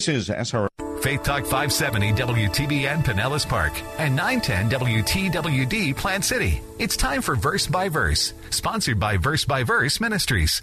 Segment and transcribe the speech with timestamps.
[0.00, 0.68] This is SR.
[1.00, 6.60] Faith Talk 570 WTBN Pinellas Park and 910 WTWD Plant City.
[6.78, 10.62] It's time for Verse by Verse, sponsored by Verse by Verse Ministries.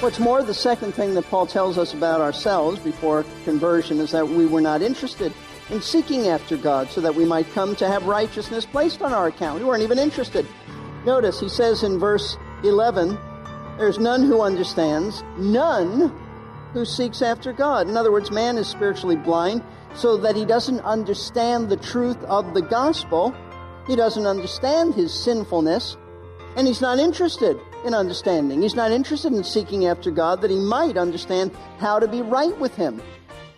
[0.00, 4.28] What's more, the second thing that Paul tells us about ourselves before conversion is that
[4.28, 5.32] we were not interested
[5.70, 9.28] in seeking after God so that we might come to have righteousness placed on our
[9.28, 9.60] account.
[9.60, 10.46] We weren't even interested.
[11.04, 13.18] Notice he says in verse 11,
[13.78, 16.12] There's none who understands, none
[16.72, 17.88] who seeks after God.
[17.88, 19.62] In other words, man is spiritually blind
[19.94, 23.34] so that he doesn't understand the truth of the gospel.
[23.86, 25.96] He doesn't understand his sinfulness,
[26.56, 28.60] and he's not interested in understanding.
[28.60, 32.56] He's not interested in seeking after God that he might understand how to be right
[32.58, 33.00] with him.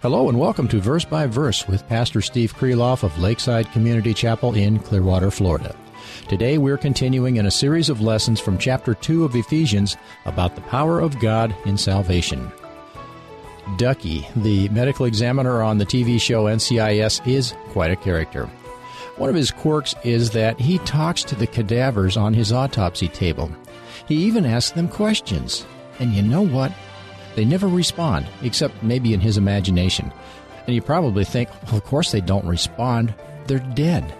[0.02, 4.54] Hello and welcome to Verse by Verse with Pastor Steve Kreloff of Lakeside Community Chapel
[4.54, 5.76] in Clearwater, Florida.
[6.26, 10.62] Today we're continuing in a series of lessons from chapter 2 of Ephesians about the
[10.62, 12.50] power of God in salvation.
[13.76, 18.46] Ducky, the medical examiner on the TV show NCIS, is quite a character.
[19.18, 23.54] One of his quirks is that he talks to the cadavers on his autopsy table.
[24.08, 25.66] He even asks them questions.
[25.98, 26.72] And you know what?
[27.34, 30.12] They never respond, except maybe in his imagination.
[30.66, 33.14] And you probably think, well, of course they don't respond.
[33.46, 34.12] They're dead.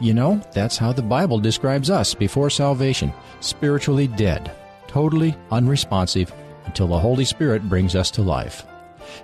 [0.00, 4.50] You know, that's how the Bible describes us before salvation spiritually dead,
[4.88, 6.32] totally unresponsive
[6.64, 8.64] until the Holy Spirit brings us to life.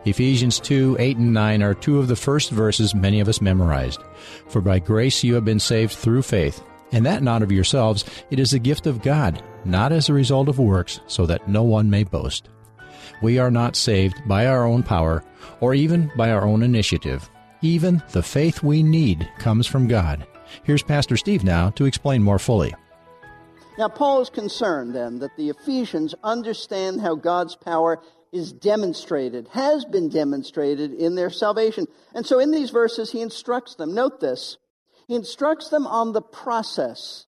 [0.05, 4.01] Ephesians 2 8 and 9 are two of the first verses many of us memorized.
[4.49, 6.63] For by grace you have been saved through faith,
[6.93, 10.49] and that not of yourselves, it is the gift of God, not as a result
[10.49, 12.49] of works, so that no one may boast.
[13.23, 15.25] We are not saved by our own power
[15.61, 17.29] or even by our own initiative.
[17.63, 20.27] Even the faith we need comes from God.
[20.63, 22.75] Here's Pastor Steve now to explain more fully.
[23.77, 28.01] Now, Paul is concerned then that the Ephesians understand how God's power
[28.33, 31.87] is demonstrated, has been demonstrated in their salvation.
[32.15, 33.95] And so in these verses, he instructs them.
[33.95, 34.59] Note this.
[35.07, 37.27] He instructs them on the process,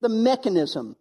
[0.00, 0.96] the mechanism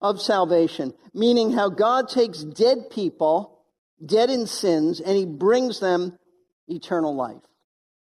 [0.00, 3.58] of salvation, meaning how God takes dead people,
[4.04, 6.16] dead in sins, and he brings them
[6.68, 7.42] eternal life.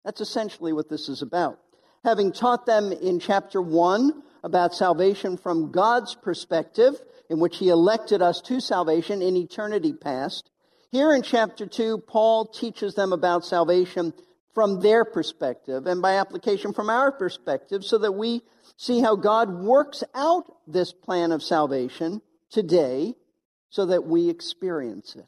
[0.03, 1.59] That's essentially what this is about.
[2.03, 6.93] Having taught them in chapter 1 about salvation from God's perspective,
[7.29, 10.51] in which he elected us to salvation in eternity past,
[10.91, 14.13] here in chapter 2, Paul teaches them about salvation
[14.53, 18.41] from their perspective and by application from our perspective so that we
[18.77, 23.15] see how God works out this plan of salvation today
[23.69, 25.25] so that we experience it.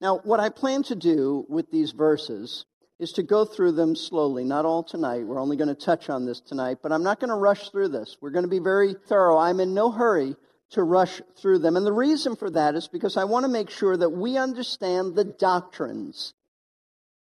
[0.00, 2.66] Now, what I plan to do with these verses
[2.98, 5.26] is to go through them slowly, not all tonight.
[5.26, 7.88] We're only going to touch on this tonight, but I'm not going to rush through
[7.88, 8.16] this.
[8.20, 9.38] We're going to be very thorough.
[9.38, 10.36] I'm in no hurry
[10.70, 11.76] to rush through them.
[11.76, 15.14] And the reason for that is because I want to make sure that we understand
[15.14, 16.34] the doctrines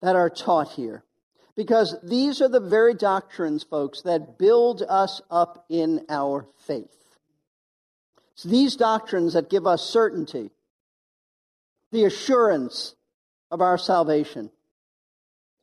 [0.02, 1.04] that are taught here.
[1.56, 7.18] Because these are the very doctrines, folks, that build us up in our faith.
[8.34, 10.52] It's these doctrines that give us certainty,
[11.92, 12.96] the assurance
[13.50, 14.52] of our salvation.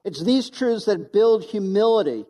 [0.04, 2.24] It's these truths that build humility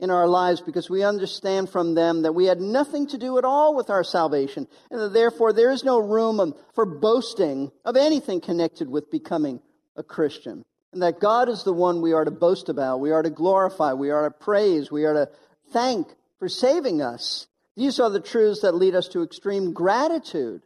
[0.00, 3.44] in our lives because we understand from them that we had nothing to do at
[3.44, 8.40] all with our salvation and that therefore there is no room for boasting of anything
[8.40, 9.60] connected with becoming
[9.96, 10.64] a Christian
[10.96, 13.92] and that God is the one we are to boast about, we are to glorify,
[13.92, 15.28] we are to praise, we are to
[15.70, 17.48] thank for saving us.
[17.76, 20.62] These are the truths that lead us to extreme gratitude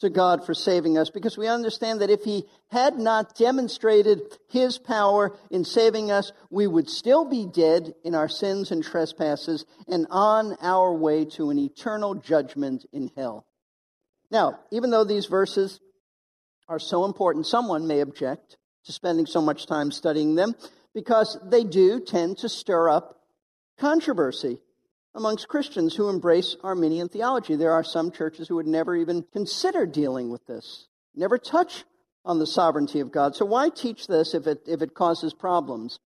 [0.00, 4.78] to God for saving us because we understand that if He had not demonstrated His
[4.78, 10.06] power in saving us, we would still be dead in our sins and trespasses and
[10.08, 13.44] on our way to an eternal judgment in hell.
[14.30, 15.78] Now, even though these verses
[16.70, 18.56] are so important, someone may object
[18.88, 20.54] to spending so much time studying them
[20.94, 23.20] because they do tend to stir up
[23.78, 24.58] controversy
[25.14, 27.54] amongst Christians who embrace Arminian theology.
[27.54, 31.84] There are some churches who would never even consider dealing with this, never touch
[32.24, 33.36] on the sovereignty of God.
[33.36, 35.98] So why teach this if it, if it causes problems?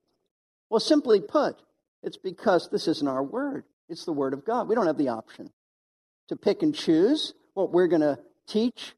[0.71, 1.61] Well, simply put,
[2.01, 3.63] It's because this isn't our word.
[3.89, 4.67] It's the word of God.
[4.67, 5.51] We don't have the option
[6.29, 8.17] to pick and choose what we're going to
[8.47, 8.95] teach.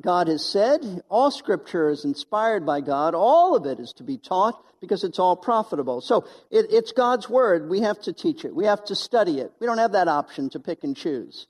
[0.00, 3.14] God has said all scripture is inspired by God.
[3.14, 6.00] All of it is to be taught because it's all profitable.
[6.00, 7.68] So it, it's God's word.
[7.68, 8.54] We have to teach it.
[8.54, 9.52] We have to study it.
[9.60, 11.46] We don't have that option to pick and choose.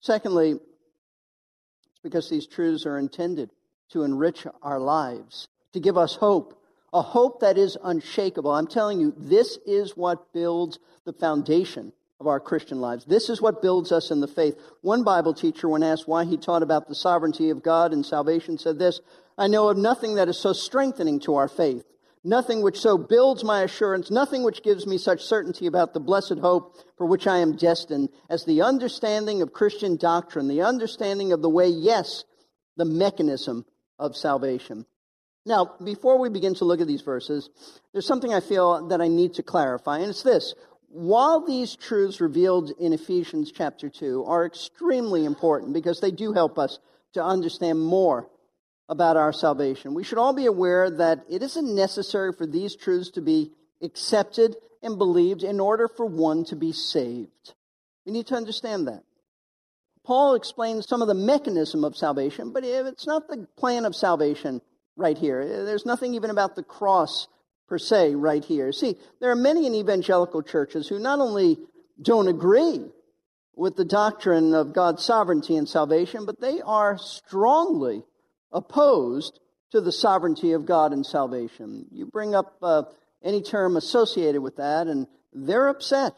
[0.00, 3.50] Secondly, it's because these truths are intended
[3.90, 6.60] to enrich our lives, to give us hope,
[6.92, 8.50] a hope that is unshakable.
[8.50, 13.04] I'm telling you, this is what builds the foundation of our Christian lives.
[13.04, 14.56] This is what builds us in the faith.
[14.82, 18.58] One Bible teacher, when asked why he taught about the sovereignty of God and salvation,
[18.58, 19.00] said this
[19.36, 21.84] I know of nothing that is so strengthening to our faith,
[22.22, 26.38] nothing which so builds my assurance, nothing which gives me such certainty about the blessed
[26.40, 31.42] hope for which I am destined, as the understanding of Christian doctrine, the understanding of
[31.42, 32.24] the way, yes,
[32.76, 33.64] the mechanism
[33.98, 34.86] of salvation.
[35.46, 37.50] Now, before we begin to look at these verses,
[37.92, 40.54] there's something I feel that I need to clarify, and it's this.
[40.94, 46.56] While these truths revealed in Ephesians chapter 2 are extremely important because they do help
[46.56, 46.78] us
[47.14, 48.30] to understand more
[48.88, 53.10] about our salvation, we should all be aware that it isn't necessary for these truths
[53.10, 53.50] to be
[53.82, 54.54] accepted
[54.84, 57.54] and believed in order for one to be saved.
[58.06, 59.02] We need to understand that.
[60.04, 64.60] Paul explains some of the mechanism of salvation, but it's not the plan of salvation
[64.94, 65.64] right here.
[65.64, 67.26] There's nothing even about the cross
[67.68, 68.72] per se right here.
[68.72, 71.58] See, there are many in evangelical churches who not only
[72.00, 72.84] don't agree
[73.56, 78.02] with the doctrine of God's sovereignty and salvation, but they are strongly
[78.52, 79.38] opposed
[79.70, 81.86] to the sovereignty of God and salvation.
[81.90, 82.84] You bring up uh,
[83.22, 86.14] any term associated with that, and they're upset.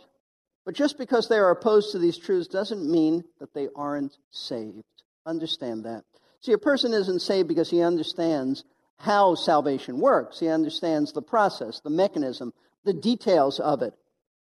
[0.64, 4.82] But just because they are opposed to these truths doesn't mean that they aren't saved.
[5.24, 6.04] Understand that.
[6.40, 8.64] See, a person isn't saved because he understands
[8.98, 10.40] how salvation works.
[10.40, 12.52] He understands the process, the mechanism,
[12.84, 13.94] the details of it.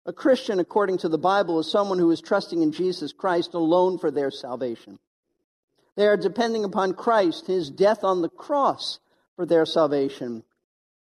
[0.05, 3.99] A Christian, according to the Bible, is someone who is trusting in Jesus Christ alone
[3.99, 4.99] for their salvation.
[5.97, 9.01] They are depending upon Christ, his death on the cross,
[9.35, 10.45] for their salvation.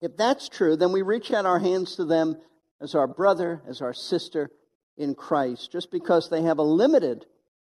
[0.01, 2.37] If that's true, then we reach out our hands to them
[2.79, 4.49] as our brother, as our sister
[4.97, 5.71] in Christ.
[5.71, 7.25] Just because they have a limited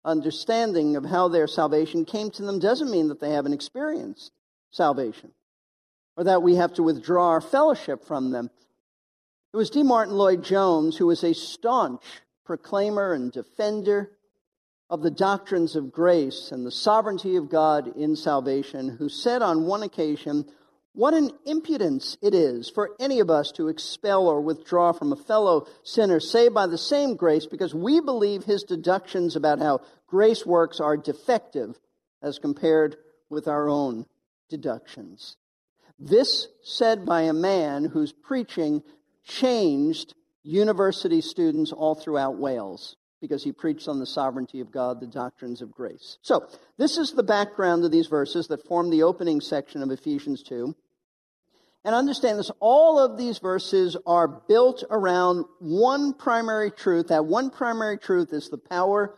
[0.05, 4.31] understanding of how their salvation came to them doesn't mean that they haven't experienced
[4.71, 5.31] salvation
[6.19, 8.49] or that we have to withdraw our fellowship from them.
[9.53, 9.83] It was D.
[9.83, 12.03] Martyn Lloyd Jones who was a staunch
[12.43, 14.11] proclaimer and defender
[14.89, 19.65] of the doctrines of grace and the sovereignty of God in salvation, who said on
[19.65, 20.43] one occasion,
[20.91, 25.23] What an impudence it is for any of us to expel or withdraw from a
[25.23, 30.45] fellow sinner saved by the same grace because we believe his deductions about how grace
[30.45, 31.79] works are defective
[32.21, 32.97] as compared
[33.29, 34.05] with our own
[34.49, 35.37] deductions.
[35.99, 38.83] This said by a man whose preaching
[39.25, 45.07] changed university students all throughout Wales because he preached on the sovereignty of God, the
[45.07, 46.17] doctrines of grace.
[46.21, 46.47] So,
[46.77, 50.73] this is the background of these verses that form the opening section of Ephesians 2.
[51.83, 57.07] And understand this all of these verses are built around one primary truth.
[57.07, 59.17] That one primary truth is the power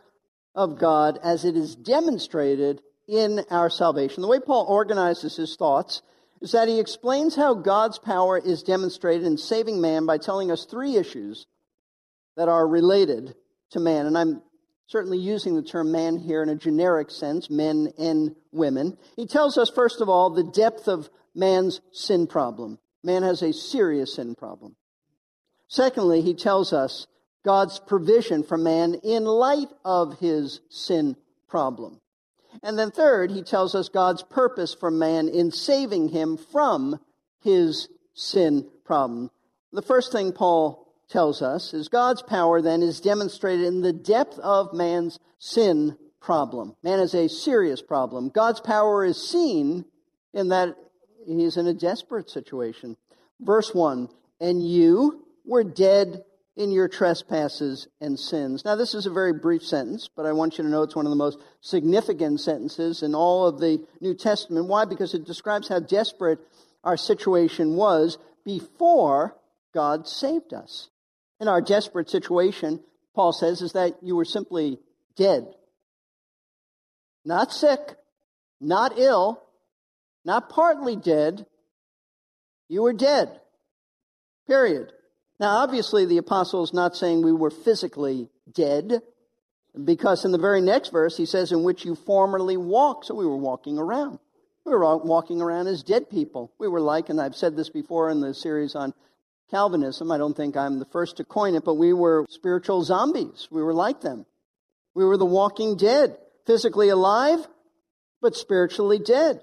[0.54, 4.22] of God as it is demonstrated in our salvation.
[4.22, 6.02] The way Paul organizes his thoughts
[6.42, 10.64] is that he explains how God's power is demonstrated in saving man by telling us
[10.64, 11.46] three issues
[12.36, 13.34] that are related
[13.70, 14.06] to man.
[14.06, 14.42] And I'm
[14.88, 18.98] certainly using the term man here in a generic sense, men and women.
[19.14, 22.78] He tells us, first of all, the depth of man's sin problem.
[23.04, 24.74] Man has a serious sin problem.
[25.68, 27.06] Secondly, he tells us
[27.44, 31.16] God's provision for man in light of his sin
[31.48, 32.01] problem.
[32.62, 37.00] And then third, he tells us God's purpose for man in saving him from
[37.40, 39.30] his sin problem.
[39.72, 44.38] The first thing Paul tells us is God's power then is demonstrated in the depth
[44.38, 46.76] of man's sin problem.
[46.82, 48.28] Man is a serious problem.
[48.28, 49.84] God's power is seen
[50.32, 50.76] in that
[51.26, 52.96] he's in a desperate situation.
[53.40, 54.08] Verse 1
[54.40, 56.24] And you were dead
[56.56, 58.64] in your trespasses and sins.
[58.64, 61.06] Now, this is a very brief sentence, but I want you to know it's one
[61.06, 64.68] of the most significant sentences in all of the New Testament.
[64.68, 64.84] Why?
[64.84, 66.38] Because it describes how desperate
[66.84, 69.36] our situation was before
[69.72, 70.90] God saved us
[71.42, 72.78] in our desperate situation,
[73.16, 74.78] Paul says, is that you were simply
[75.16, 75.44] dead.
[77.24, 77.96] Not sick,
[78.60, 79.42] not ill,
[80.24, 81.44] not partly dead.
[82.68, 83.40] You were dead.
[84.46, 84.92] Period.
[85.42, 89.02] Now, obviously, the apostle is not saying we were physically dead,
[89.84, 93.06] because in the very next verse, he says, in which you formerly walked.
[93.06, 94.20] So we were walking around.
[94.64, 96.52] We were walking around as dead people.
[96.60, 98.94] We were like, and I've said this before in the series on
[99.50, 100.12] Calvinism.
[100.12, 103.48] I don't think I'm the first to coin it, but we were spiritual zombies.
[103.50, 104.26] We were like them.
[104.94, 107.44] We were the walking dead, physically alive,
[108.20, 109.40] but spiritually dead.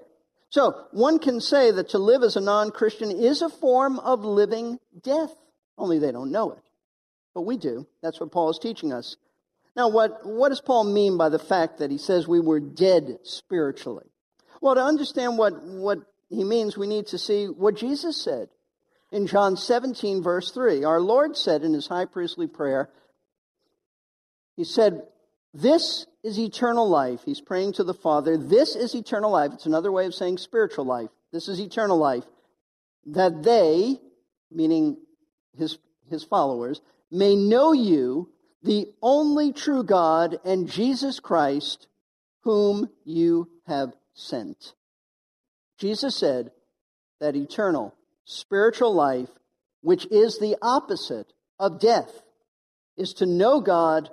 [0.48, 4.78] So one can say that to live as a non-Christian is a form of living
[5.02, 5.34] death.
[5.80, 6.62] Only they don't know it.
[7.34, 7.86] But we do.
[8.02, 9.16] That's what Paul is teaching us.
[9.74, 13.18] Now, what, what does Paul mean by the fact that he says we were dead
[13.22, 14.06] spiritually?
[14.60, 18.50] Well, to understand what, what he means, we need to see what Jesus said
[19.10, 20.84] in John 17, verse 3.
[20.84, 22.90] Our Lord said in his high priestly prayer,
[24.56, 25.00] He said,
[25.54, 27.20] This is eternal life.
[27.24, 28.36] He's praying to the Father.
[28.36, 29.52] This is eternal life.
[29.54, 31.08] It's another way of saying spiritual life.
[31.32, 32.24] This is eternal life.
[33.06, 33.98] That they,
[34.50, 34.98] meaning
[35.56, 35.78] his,
[36.08, 36.80] his followers,
[37.10, 38.30] may know you,
[38.62, 41.88] the only true God, and Jesus Christ,
[42.42, 44.74] whom you have sent.
[45.78, 46.50] Jesus said
[47.20, 49.28] that eternal spiritual life,
[49.80, 52.22] which is the opposite of death,
[52.96, 54.10] is to know God,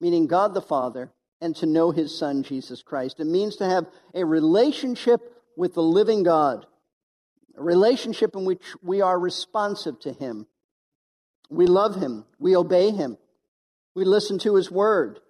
[0.00, 1.10] meaning God the Father,
[1.40, 3.18] and to know his Son, Jesus Christ.
[3.18, 5.20] It means to have a relationship
[5.56, 6.66] with the living God,
[7.56, 10.46] a relationship in which we are responsive to him.
[11.50, 13.18] We love him, we obey him,
[13.94, 15.20] we listen to his word,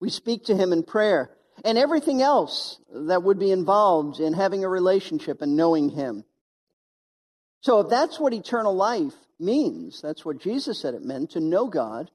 [0.00, 1.30] we speak to him in prayer,
[1.64, 6.24] and everything else that would be involved in having a relationship and knowing him.
[7.60, 11.66] So if that's what eternal life means, that's what Jesus said it meant, to know
[11.66, 12.10] God,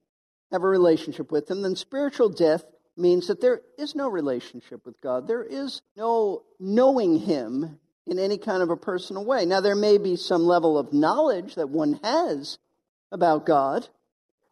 [0.52, 2.64] have a relationship with Him, then spiritual death
[2.98, 5.28] means that there is no relationship with God.
[5.28, 9.46] There is no knowing Him in any kind of a personal way.
[9.46, 12.58] Now, there may be some level of knowledge that one has
[13.16, 13.88] about God,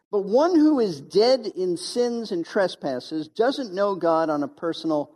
[0.10, 5.12] but one who is dead in sins and trespasses doesn't know God on a personal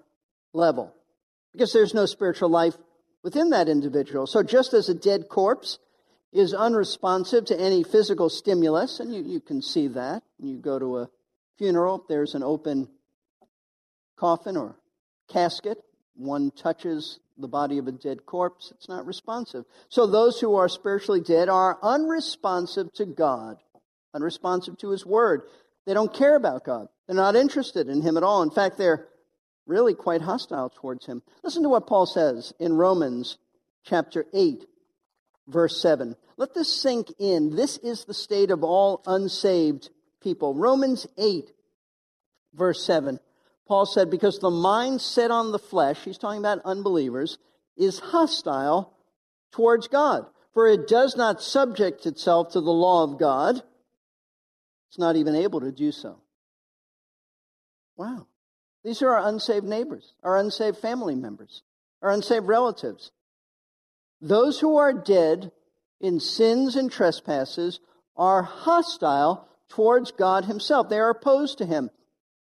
[0.54, 0.94] level
[1.54, 2.75] because there's no spiritual life
[3.24, 4.27] within that individual.
[4.27, 5.80] So just as a dead corpse
[6.34, 10.24] is unresponsive to any physical stimulus, and you, you can see that.
[10.39, 11.10] You go to a
[11.58, 12.89] funeral, there's an open
[14.18, 14.75] coffin or
[15.32, 15.77] casket.
[16.16, 19.65] One touches the body of a dead corpse, it's not responsive.
[19.89, 23.58] So those who are spiritually dead are unresponsive to God,
[24.13, 25.44] unresponsive to His Word.
[25.86, 26.88] They don't care about God.
[27.06, 28.41] They're not interested in Him at all.
[28.41, 29.08] In fact, they're
[29.67, 31.22] really quite hostile towards him.
[31.44, 33.38] Listen to what Paul says in Romans
[33.84, 34.65] chapter 8,
[35.48, 36.15] verse 7.
[36.38, 37.56] Let this sink in.
[37.56, 39.89] This is the state of all unsaved
[40.22, 40.56] people.
[40.56, 41.51] Romans 8,
[42.53, 43.20] verse 7.
[43.68, 47.38] Paul said, Because the mind set on the flesh, he's talking about unbelievers,
[47.76, 48.94] is hostile
[49.52, 50.26] towards God.
[50.54, 53.62] For it does not subject itself to the law of God.
[54.90, 56.20] It's not even able to do so.
[57.96, 58.28] Wow.
[58.84, 61.62] These are our unsaved neighbors, our unsaved family members,
[62.02, 63.12] our unsaved relatives.
[64.22, 65.52] Those who are dead
[66.00, 67.80] in sins and trespasses
[68.16, 70.90] are hostile towards God Himself.
[70.90, 71.90] They are opposed to Him.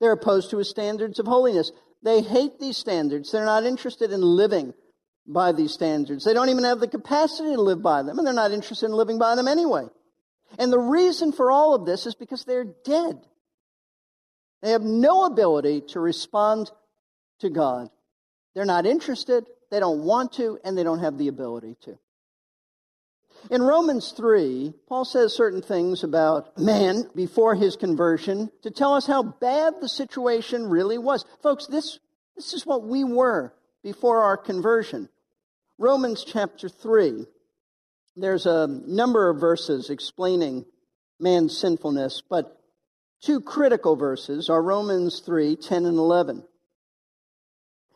[0.05, 1.73] They're opposed to His standards of holiness.
[2.03, 3.33] They hate these standards.
[3.33, 4.75] They're not interested in living
[5.27, 6.27] by these standards.
[6.27, 8.93] They don't even have the capacity to live by them, and they're not interested in
[8.93, 9.87] living by them anyway.
[10.59, 13.19] And the reason for all of this is because they're dead.
[14.61, 16.71] They have no ability to respond
[17.41, 17.89] to God.
[18.55, 21.99] They're not interested, they don't want to, and they don't have the ability to.
[23.51, 29.07] In Romans 3, Paul says certain things about man before his conversion to tell us
[29.07, 31.25] how bad the situation really was.
[31.43, 31.99] Folks, this,
[32.37, 35.09] this is what we were before our conversion.
[35.79, 37.27] Romans chapter 3,
[38.17, 40.65] there's a number of verses explaining
[41.19, 42.61] man's sinfulness, but
[43.25, 46.45] Two critical verses are Romans 3 10 and 11.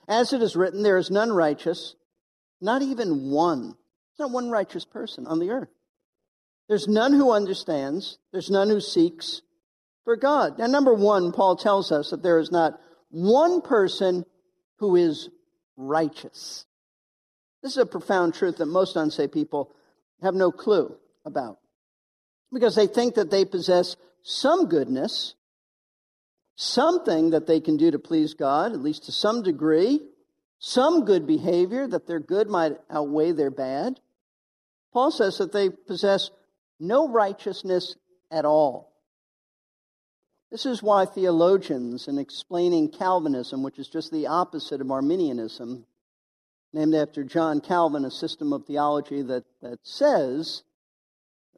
[0.08, 1.96] As it is written, there is none righteous,
[2.62, 3.76] not even one.
[4.18, 5.68] Not one righteous person on the earth.
[6.68, 9.42] There's none who understands, there's none who seeks
[10.04, 10.58] for God.
[10.58, 14.24] Now, number one, Paul tells us that there is not one person
[14.76, 15.30] who is
[15.76, 16.66] righteous.
[17.62, 19.74] This is a profound truth that most unsaved people
[20.22, 20.94] have no clue
[21.24, 21.58] about
[22.52, 25.34] because they think that they possess some goodness,
[26.56, 30.00] something that they can do to please God, at least to some degree,
[30.58, 34.00] some good behavior, that their good might outweigh their bad.
[34.92, 36.30] Paul says that they possess
[36.80, 37.96] no righteousness
[38.30, 38.92] at all.
[40.50, 45.84] This is why theologians, in explaining Calvinism, which is just the opposite of Arminianism,
[46.72, 50.62] named after John Calvin, a system of theology that, that says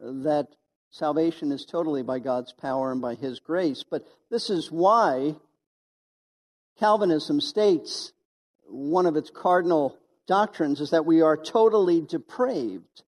[0.00, 0.48] that
[0.92, 3.84] Salvation is totally by God's power and by His grace.
[3.88, 5.36] But this is why
[6.78, 8.12] Calvinism states
[8.66, 9.96] one of its cardinal
[10.26, 13.02] doctrines is that we are totally depraved,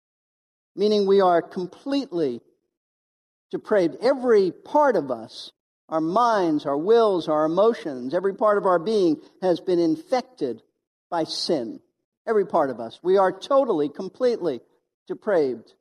[0.80, 2.40] meaning we are completely
[3.52, 3.98] depraved.
[4.02, 5.52] Every part of us,
[5.90, 10.62] our minds, our wills, our emotions, every part of our being has been infected
[11.10, 11.82] by sin.
[12.26, 12.98] Every part of us.
[13.04, 14.62] We are totally, completely
[15.06, 15.74] depraved.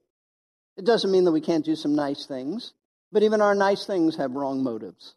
[0.77, 2.73] It doesn't mean that we can't do some nice things,
[3.13, 5.15] but even our nice things have wrong motives.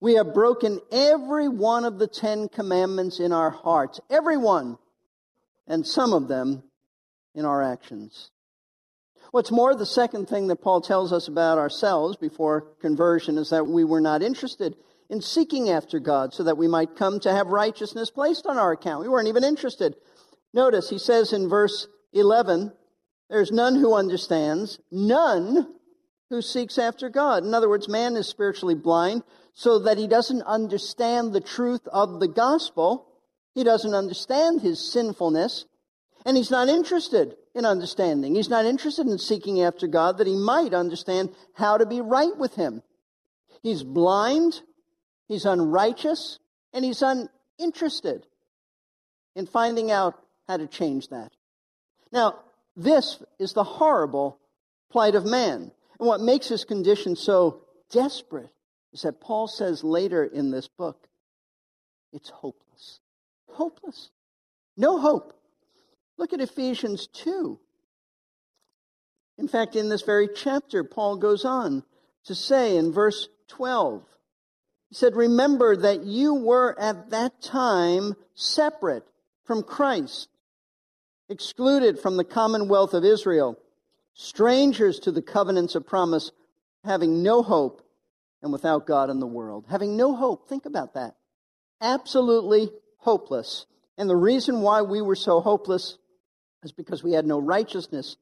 [0.00, 4.78] We have broken every one of the Ten Commandments in our hearts, every one,
[5.68, 6.64] and some of them
[7.36, 8.31] in our actions.
[9.32, 13.66] What's more, the second thing that Paul tells us about ourselves before conversion is that
[13.66, 14.76] we were not interested
[15.08, 18.72] in seeking after God so that we might come to have righteousness placed on our
[18.72, 19.02] account.
[19.02, 19.96] We weren't even interested.
[20.52, 22.72] Notice he says in verse 11,
[23.30, 25.66] there's none who understands, none
[26.28, 27.42] who seeks after God.
[27.42, 29.22] In other words, man is spiritually blind
[29.54, 33.06] so that he doesn't understand the truth of the gospel.
[33.54, 35.64] He doesn't understand his sinfulness,
[36.24, 38.34] and he's not interested in understanding.
[38.34, 42.36] He's not interested in seeking after God that he might understand how to be right
[42.36, 42.82] with him.
[43.62, 44.60] He's blind
[45.32, 46.38] He's unrighteous
[46.74, 48.26] and he's uninterested
[49.34, 51.32] in finding out how to change that.
[52.12, 52.40] Now,
[52.76, 54.38] this is the horrible
[54.90, 55.72] plight of man.
[55.98, 58.50] And what makes his condition so desperate
[58.92, 61.08] is that Paul says later in this book,
[62.12, 63.00] it's hopeless.
[63.48, 64.10] Hopeless.
[64.76, 65.32] No hope.
[66.18, 67.58] Look at Ephesians 2.
[69.38, 71.82] In fact, in this very chapter, Paul goes on
[72.24, 74.04] to say in verse 12,
[74.88, 79.04] he said, Remember that you were at that time separate
[79.44, 80.28] from Christ,
[81.28, 83.58] excluded from the commonwealth of Israel,
[84.14, 86.30] strangers to the covenants of promise,
[86.84, 87.82] having no hope
[88.42, 89.64] and without God in the world.
[89.70, 90.48] Having no hope.
[90.48, 91.14] Think about that.
[91.80, 93.66] Absolutely hopeless.
[93.96, 95.96] And the reason why we were so hopeless
[96.62, 98.16] is because we had no righteousness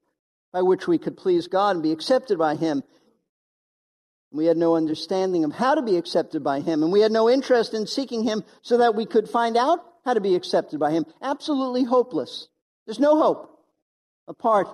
[0.51, 2.83] by which we could please God and be accepted by Him.
[4.31, 7.29] We had no understanding of how to be accepted by Him, and we had no
[7.29, 10.91] interest in seeking Him so that we could find out how to be accepted by
[10.91, 11.05] Him.
[11.21, 12.47] Absolutely hopeless.
[12.85, 13.59] There's no hope
[14.27, 14.67] apart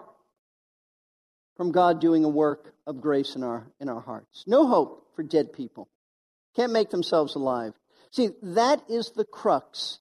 [1.57, 4.43] from God doing a work of grace in our, in our hearts.
[4.47, 5.89] No hope for dead people.
[6.55, 7.73] Can't make themselves alive.
[8.11, 9.99] See, that is the crux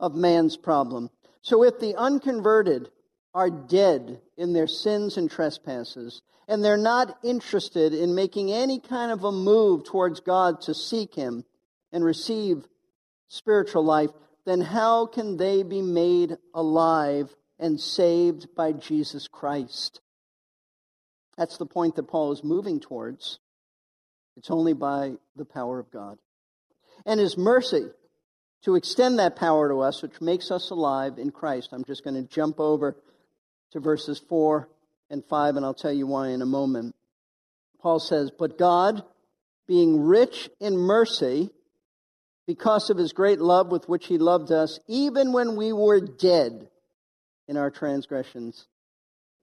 [0.00, 1.10] of man's problem.
[1.42, 2.88] So if the unconverted
[3.34, 9.10] are dead in their sins and trespasses, and they're not interested in making any kind
[9.10, 11.44] of a move towards God to seek Him
[11.92, 12.64] and receive
[13.28, 14.10] spiritual life,
[14.46, 20.00] then how can they be made alive and saved by Jesus Christ?
[21.36, 23.38] That's the point that Paul is moving towards.
[24.36, 26.18] It's only by the power of God.
[27.06, 27.86] And His mercy
[28.62, 31.70] to extend that power to us, which makes us alive in Christ.
[31.72, 32.96] I'm just going to jump over
[33.74, 34.68] to verses 4
[35.10, 36.94] and 5, and I'll tell you why in a moment.
[37.80, 39.02] Paul says, But God,
[39.66, 41.50] being rich in mercy,
[42.46, 46.68] because of his great love with which he loved us, even when we were dead
[47.48, 48.68] in our transgressions,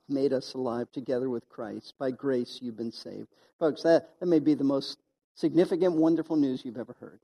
[0.08, 1.94] made us alive together with Christ.
[2.00, 3.28] By grace you've been saved.
[3.60, 4.98] Folks, that, that may be the most
[5.36, 7.20] significant, wonderful news you've ever heard.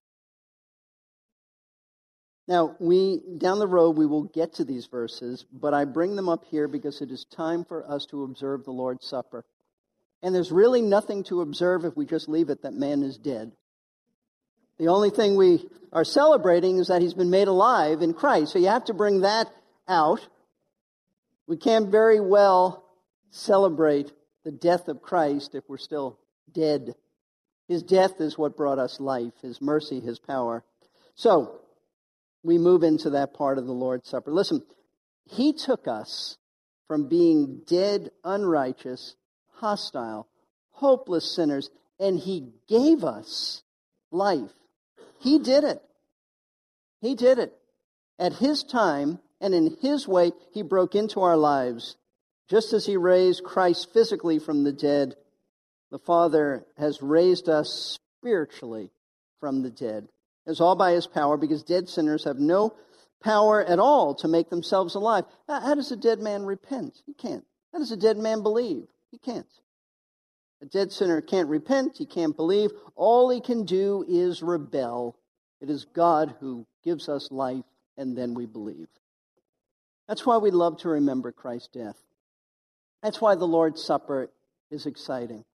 [2.48, 6.30] Now, we, down the road, we will get to these verses, but I bring them
[6.30, 9.44] up here because it is time for us to observe the Lord's Supper.
[10.24, 13.52] And there's really nothing to observe if we just leave it that man is dead.
[14.80, 18.54] The only thing we are celebrating is that he's been made alive in Christ.
[18.54, 19.52] So you have to bring that
[19.88, 20.26] out.
[21.48, 22.86] We can't very well
[23.30, 24.12] celebrate
[24.44, 26.18] the death of Christ if we're still
[26.54, 26.96] dead.
[27.68, 30.64] His death is what brought us life, His mercy, His power.
[31.16, 31.60] So,
[32.44, 34.32] we move into that part of the Lord's Supper.
[34.32, 34.62] Listen,
[35.26, 36.38] He took us
[36.88, 39.16] from being dead, unrighteous,
[39.56, 40.28] hostile,
[40.72, 41.70] hopeless sinners,
[42.00, 43.64] and He gave us
[44.12, 44.52] life.
[45.20, 45.82] He did it.
[47.02, 47.54] He did it.
[48.20, 51.98] At His time and in His way, He broke into our lives.
[52.50, 55.16] Just as He raised Christ physically from the dead,
[55.92, 58.92] the Father has raised us spiritually
[59.40, 60.08] from the dead
[60.48, 62.74] is all by his power because dead sinners have no
[63.22, 65.26] power at all to make themselves alive.
[65.48, 67.02] How, does a dead man repent?
[67.06, 67.46] He can't.
[67.74, 68.88] How does a dead man believe?
[69.12, 69.48] He can't.
[70.62, 72.72] A dead sinner can't repent, he can't believe.
[72.96, 75.16] All he can do is rebel.
[75.62, 78.88] It is God who gives us life, and then we believe.
[80.08, 81.98] That's why we love to remember Christ's death.
[83.04, 84.32] That's why the Lord's Supper
[84.72, 85.46] is exciting,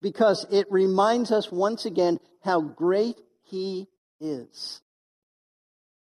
[0.00, 3.88] because it reminds us once again how great He
[4.22, 4.80] is,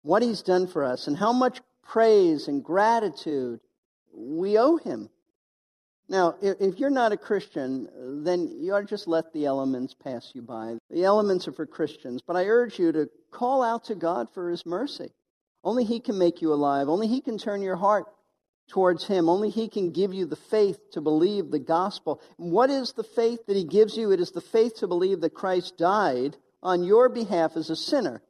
[0.02, 3.60] what he's done for us, and how much praise and gratitude
[4.12, 5.08] we owe him.
[6.08, 7.88] Now, if you're not a Christian,
[8.24, 10.76] then you ought to just let the elements pass you by.
[10.90, 14.50] The elements are for Christians, but I urge you to call out to God for
[14.50, 15.10] His mercy.
[15.62, 16.90] Only He can make you alive.
[16.90, 18.04] Only He can turn your heart
[18.68, 19.30] towards Him.
[19.30, 22.20] Only He can give you the faith to believe the gospel.
[22.36, 24.12] What is the faith that He gives you?
[24.12, 28.22] It is the faith to believe that Christ died on your behalf as a sinner,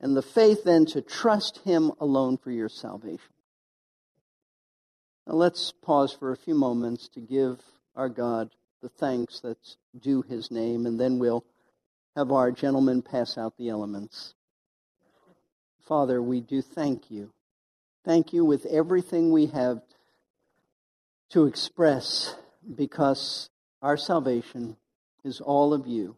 [0.00, 3.32] and the faith then to trust Him alone for your salvation.
[5.26, 7.60] Now let's pause for a few moments to give
[7.96, 8.50] our God
[8.82, 11.44] the thanks that's due his name, and then we'll
[12.16, 14.34] have our gentlemen pass out the elements.
[15.86, 17.32] Father, we do thank you.
[18.04, 19.80] Thank you with everything we have
[21.30, 22.34] to express
[22.74, 23.48] because
[23.80, 24.76] our salvation
[25.24, 26.16] is all of you.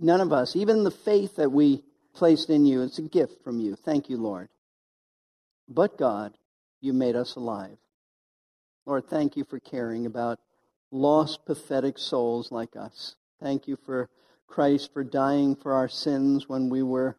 [0.00, 1.82] None of us, even the faith that we
[2.14, 3.76] placed in you, it's a gift from you.
[3.76, 4.48] Thank you, Lord.
[5.68, 6.36] But God,
[6.80, 7.76] you made us alive.
[8.86, 10.38] Lord, thank you for caring about
[10.90, 13.16] lost, pathetic souls like us.
[13.40, 14.08] Thank you for
[14.46, 17.16] Christ for dying for our sins when we were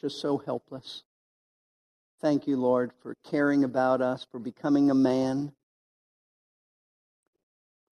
[0.00, 1.02] just so helpless.
[2.20, 5.52] Thank you, Lord, for caring about us, for becoming a man,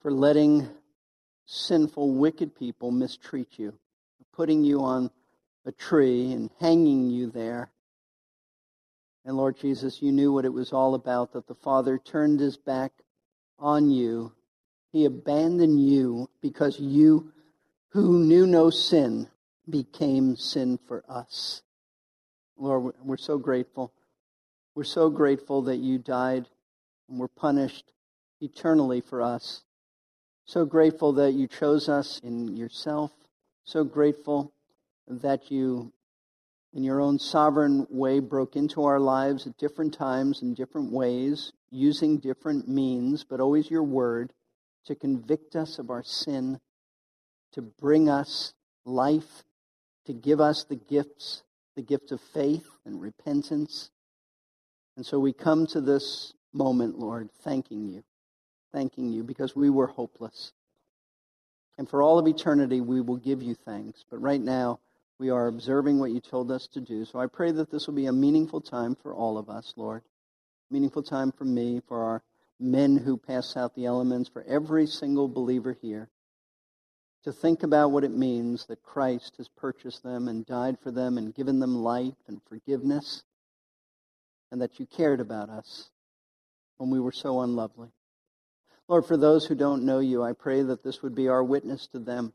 [0.01, 0.69] for letting
[1.47, 3.75] sinful, wicked people mistreat you,
[4.33, 5.11] putting you on
[5.65, 7.71] a tree and hanging you there
[9.25, 12.57] and Lord Jesus, you knew what it was all about, that the Father turned his
[12.57, 12.93] back
[13.59, 14.33] on you.
[14.91, 17.33] He abandoned you because you,
[17.91, 19.29] who knew no sin,
[19.69, 21.63] became sin for us.
[22.57, 23.93] Lord, we're so grateful.
[24.75, 26.49] We're so grateful that you died
[27.09, 27.93] and were punished
[28.41, 29.63] eternally for us.
[30.47, 33.13] So grateful that you chose us in yourself.
[33.65, 34.53] So grateful
[35.09, 35.93] that you
[36.75, 41.53] in your own sovereign way, broke into our lives at different times in different ways,
[41.71, 44.33] using different means, but always your word
[44.87, 46.59] to convict us of our sin,
[47.53, 49.45] to bring us life,
[50.07, 51.43] to give us the gifts,
[51.77, 53.91] the gift of faith and repentance.
[54.97, 58.03] And so we come to this moment, Lord, thanking you,
[58.73, 60.53] thanking you because we were hopeless.
[61.79, 64.05] And for all of eternity, we will give you thanks.
[64.11, 64.79] But right now,
[65.19, 67.05] we are observing what you told us to do.
[67.05, 70.03] So I pray that this will be a meaningful time for all of us, Lord.
[70.71, 72.23] Meaningful time for me, for our
[72.59, 76.09] men who pass out the elements, for every single believer here.
[77.25, 81.19] To think about what it means that Christ has purchased them and died for them
[81.19, 83.23] and given them life and forgiveness,
[84.51, 85.91] and that you cared about us
[86.79, 87.93] when we were so unlovely.
[88.89, 91.87] Lord, for those who don't know you, I pray that this would be our witness
[91.89, 92.33] to them,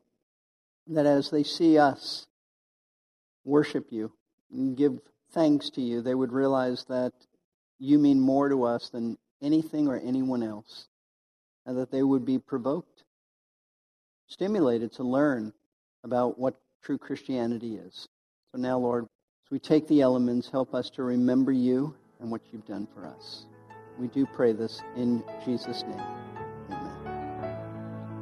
[0.87, 2.25] that as they see us,
[3.43, 4.11] worship you
[4.51, 4.99] and give
[5.31, 7.13] thanks to you, they would realize that
[7.79, 10.87] you mean more to us than anything or anyone else,
[11.65, 13.03] and that they would be provoked,
[14.27, 15.53] stimulated to learn
[16.03, 18.07] about what true Christianity is.
[18.51, 22.41] So now, Lord, as we take the elements, help us to remember you and what
[22.51, 23.45] you've done for us.
[23.99, 26.26] We do pray this in Jesus' name.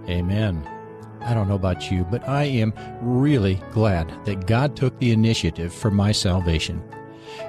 [0.09, 0.67] Amen.
[1.21, 5.73] I don't know about you, but I am really glad that God took the initiative
[5.73, 6.83] for my salvation.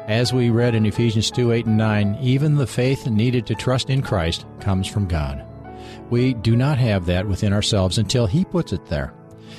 [0.06, 3.90] As we read in Ephesians 2 8 and 9, even the faith needed to trust
[3.90, 5.44] in Christ comes from God.
[6.10, 9.12] We do not have that within ourselves until He puts it there.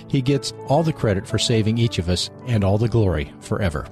[0.07, 3.87] He gets all the credit for saving each of us and all the glory forever.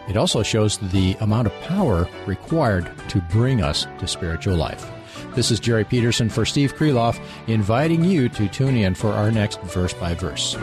[0.08, 4.90] It also shows the amount of power required to bring us to spiritual life.
[5.34, 9.60] This is Jerry Peterson for Steve Kreloff, inviting you to tune in for our next
[9.62, 10.54] verse by verse.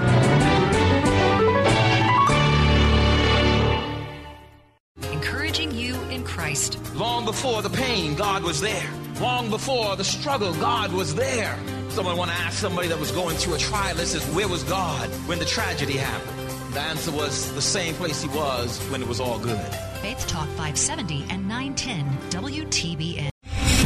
[5.11, 6.77] Encouraging you in Christ.
[6.93, 8.89] Long before the pain, God was there.
[9.19, 11.57] Long before the struggle, God was there.
[11.89, 14.63] Someone want to ask somebody that was going through a trial, this is where was
[14.63, 16.48] God when the tragedy happened?
[16.69, 19.59] The answer was the same place he was when it was all good.
[20.01, 23.29] Faith Talk 570 and 910 WTBN.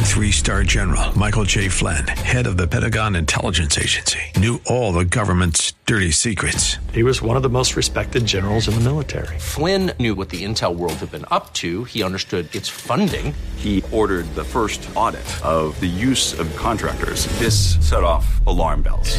[0.04, 1.68] Three star general Michael J.
[1.68, 6.76] Flynn, head of the Pentagon Intelligence Agency, knew all the government's dirty secrets.
[6.92, 9.38] He was one of the most respected generals in the military.
[9.38, 11.84] Flynn knew what the intel world had been up to.
[11.84, 13.34] He understood its funding.
[13.56, 17.26] He ordered the first audit of the use of contractors.
[17.38, 19.18] This set off alarm bells.